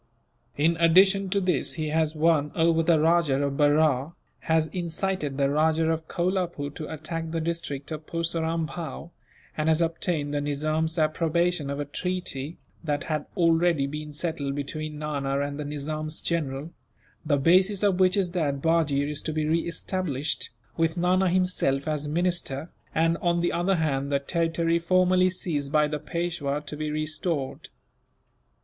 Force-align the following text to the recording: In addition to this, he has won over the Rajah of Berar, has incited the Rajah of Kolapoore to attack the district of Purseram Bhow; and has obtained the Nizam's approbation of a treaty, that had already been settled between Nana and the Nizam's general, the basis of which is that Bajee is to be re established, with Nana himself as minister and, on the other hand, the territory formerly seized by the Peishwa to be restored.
In 0.57 0.77
addition 0.77 1.29
to 1.29 1.39
this, 1.39 1.73
he 1.73 1.89
has 1.89 2.15
won 2.15 2.51
over 2.55 2.81
the 2.81 2.99
Rajah 2.99 3.43
of 3.43 3.55
Berar, 3.55 4.13
has 4.39 4.65
incited 4.69 5.37
the 5.37 5.47
Rajah 5.47 5.91
of 5.91 6.07
Kolapoore 6.07 6.73
to 6.73 6.91
attack 6.91 7.29
the 7.29 7.39
district 7.39 7.91
of 7.91 8.07
Purseram 8.07 8.65
Bhow; 8.65 9.11
and 9.55 9.69
has 9.69 9.79
obtained 9.79 10.33
the 10.33 10.41
Nizam's 10.41 10.97
approbation 10.97 11.69
of 11.69 11.79
a 11.79 11.85
treaty, 11.85 12.57
that 12.83 13.03
had 13.03 13.27
already 13.37 13.85
been 13.85 14.11
settled 14.11 14.55
between 14.55 14.97
Nana 14.97 15.39
and 15.41 15.59
the 15.59 15.65
Nizam's 15.65 16.19
general, 16.19 16.71
the 17.23 17.37
basis 17.37 17.83
of 17.83 17.99
which 17.99 18.17
is 18.17 18.31
that 18.31 18.59
Bajee 18.59 19.07
is 19.07 19.21
to 19.21 19.31
be 19.31 19.45
re 19.45 19.67
established, 19.67 20.49
with 20.77 20.97
Nana 20.97 21.29
himself 21.29 21.87
as 21.87 22.07
minister 22.07 22.71
and, 22.95 23.17
on 23.17 23.41
the 23.41 23.51
other 23.53 23.75
hand, 23.75 24.11
the 24.11 24.17
territory 24.17 24.79
formerly 24.79 25.29
seized 25.29 25.71
by 25.71 25.87
the 25.87 25.99
Peishwa 25.99 26.59
to 26.65 26.75
be 26.75 26.89
restored. 26.89 27.69